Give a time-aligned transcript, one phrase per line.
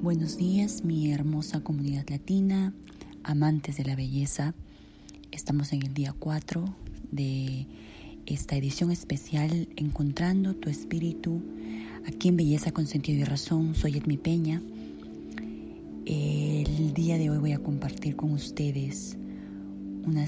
[0.00, 2.72] Buenos días, mi hermosa comunidad latina,
[3.24, 4.54] amantes de la belleza.
[5.32, 6.64] Estamos en el día 4
[7.10, 7.66] de
[8.24, 11.42] esta edición especial Encontrando tu espíritu
[12.06, 13.74] aquí en Belleza con Sentido y Razón.
[13.74, 14.62] Soy Edmi Peña.
[16.06, 19.16] El día de hoy voy a compartir con ustedes
[20.06, 20.26] una,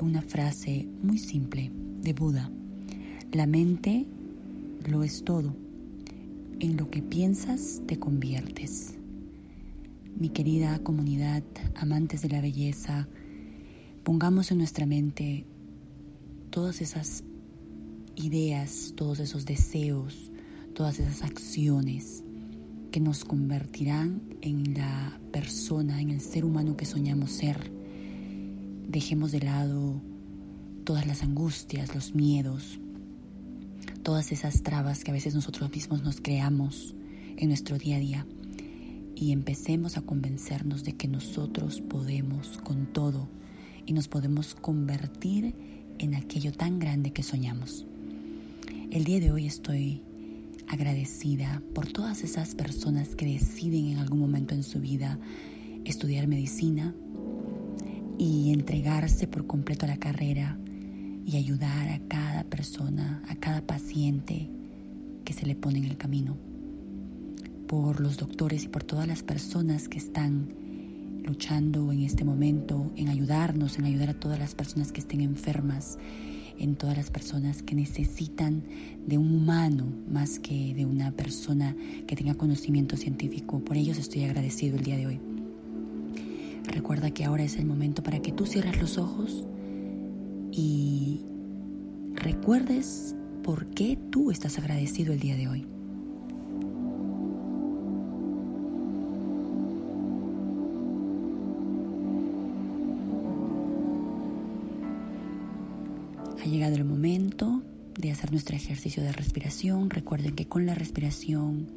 [0.00, 1.70] una frase muy simple
[2.02, 2.50] de Buda.
[3.30, 4.06] La mente
[4.88, 5.54] lo es todo.
[6.58, 8.96] En lo que piensas te conviertes
[10.16, 11.42] mi querida comunidad,
[11.74, 13.08] amantes de la belleza,
[14.04, 15.46] pongamos en nuestra mente
[16.50, 17.24] todas esas
[18.14, 20.30] ideas, todos esos deseos,
[20.74, 22.22] todas esas acciones
[22.92, 27.72] que nos convertirán en la persona, en el ser humano que soñamos ser.
[28.88, 30.00] Dejemos de lado
[30.84, 32.78] todas las angustias, los miedos,
[34.04, 36.94] todas esas trabas que a veces nosotros mismos nos creamos
[37.36, 38.26] en nuestro día a día
[39.16, 43.28] y empecemos a convencernos de que nosotros podemos con todo
[43.86, 45.54] y nos podemos convertir
[45.98, 47.86] en aquello tan grande que soñamos.
[48.90, 50.02] El día de hoy estoy
[50.68, 55.18] agradecida por todas esas personas que deciden en algún momento en su vida
[55.84, 56.94] estudiar medicina
[58.18, 60.58] y entregarse por completo a la carrera
[61.26, 64.50] y ayudar a cada persona, a cada paciente
[65.24, 66.36] que se le pone en el camino
[67.66, 70.48] por los doctores y por todas las personas que están
[71.24, 75.98] luchando en este momento, en ayudarnos, en ayudar a todas las personas que estén enfermas,
[76.58, 78.62] en todas las personas que necesitan
[79.06, 81.74] de un humano más que de una persona
[82.06, 83.60] que tenga conocimiento científico.
[83.60, 85.20] Por ellos estoy agradecido el día de hoy.
[86.66, 89.46] Recuerda que ahora es el momento para que tú cierres los ojos
[90.52, 91.22] y
[92.14, 95.73] recuerdes por qué tú estás agradecido el día de hoy.
[106.44, 107.62] Ha llegado el momento
[107.98, 109.88] de hacer nuestro ejercicio de respiración.
[109.88, 111.68] Recuerden que con la respiración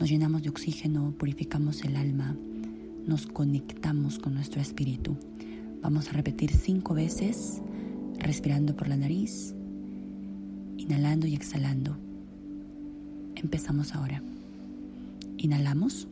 [0.00, 2.34] nos llenamos de oxígeno, purificamos el alma,
[3.06, 5.18] nos conectamos con nuestro espíritu.
[5.82, 7.60] Vamos a repetir cinco veces,
[8.18, 9.54] respirando por la nariz,
[10.78, 11.98] inhalando y exhalando.
[13.34, 14.22] Empezamos ahora.
[15.36, 16.08] Inhalamos.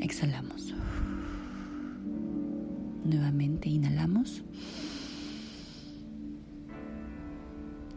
[0.00, 0.72] Exhalamos.
[3.04, 4.42] Nuevamente inhalamos.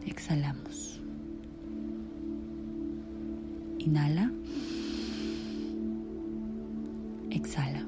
[0.06, 1.00] Exhalamos.
[3.78, 4.32] Inhala.
[7.30, 7.84] Exhala.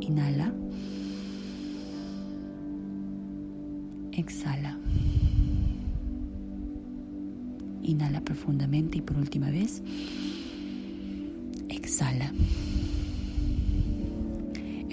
[0.00, 0.52] Inhala.
[4.12, 4.78] Exhala.
[7.82, 9.82] Inhala profundamente y por última vez.
[11.68, 12.32] Exhala.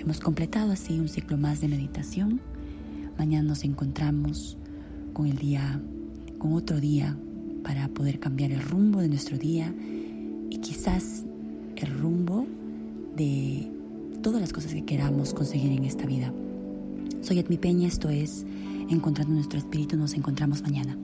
[0.03, 2.41] Hemos completado así un ciclo más de meditación.
[3.17, 4.57] Mañana nos encontramos
[5.13, 5.79] con el día,
[6.39, 7.17] con otro día
[7.63, 9.73] para poder cambiar el rumbo de nuestro día
[10.49, 11.23] y quizás
[11.77, 12.45] el rumbo
[13.15, 13.71] de
[14.21, 16.33] todas las cosas que queramos conseguir en esta vida.
[17.21, 18.45] Soy Edmi Peña, esto es
[18.89, 20.97] Encontrando nuestro espíritu, nos encontramos mañana.